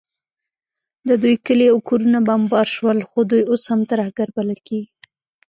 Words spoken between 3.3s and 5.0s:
دوی اوس هم ترهګر بلل کیږي